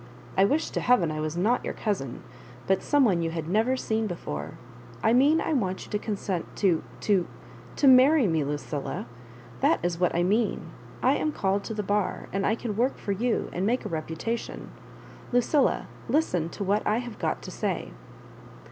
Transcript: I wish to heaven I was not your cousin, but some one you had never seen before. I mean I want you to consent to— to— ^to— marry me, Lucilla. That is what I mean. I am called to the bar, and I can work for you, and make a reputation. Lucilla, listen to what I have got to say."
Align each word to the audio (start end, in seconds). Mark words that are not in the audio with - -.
I 0.35 0.45
wish 0.45 0.71
to 0.71 0.79
heaven 0.81 1.11
I 1.11 1.19
was 1.21 1.37
not 1.37 1.63
your 1.63 1.75
cousin, 1.75 2.23
but 2.65 2.81
some 2.81 3.05
one 3.05 3.21
you 3.21 3.29
had 3.29 3.47
never 3.47 3.77
seen 3.77 4.07
before. 4.07 4.57
I 5.03 5.13
mean 5.13 5.39
I 5.39 5.53
want 5.53 5.85
you 5.85 5.91
to 5.91 5.99
consent 5.99 6.47
to— 6.55 6.81
to— 7.01 7.27
^to— 7.75 7.89
marry 7.95 8.25
me, 8.25 8.43
Lucilla. 8.43 9.05
That 9.59 9.79
is 9.85 9.99
what 9.99 10.15
I 10.15 10.23
mean. 10.23 10.71
I 11.03 11.17
am 11.17 11.31
called 11.31 11.63
to 11.65 11.75
the 11.75 11.83
bar, 11.83 12.29
and 12.33 12.47
I 12.47 12.55
can 12.55 12.75
work 12.75 12.97
for 12.97 13.11
you, 13.11 13.47
and 13.53 13.63
make 13.63 13.85
a 13.85 13.89
reputation. 13.89 14.71
Lucilla, 15.31 15.85
listen 16.09 16.49
to 16.49 16.63
what 16.63 16.81
I 16.87 16.97
have 16.97 17.19
got 17.19 17.43
to 17.43 17.51
say." 17.51 17.91